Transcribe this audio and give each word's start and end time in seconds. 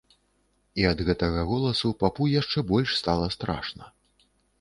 І 0.83 0.85
ад 0.91 1.01
гэтага 1.09 1.43
голасу 1.51 1.91
папу 2.03 2.29
яшчэ 2.41 2.63
больш 2.71 2.95
стала 3.01 3.29
страшна. 3.37 3.85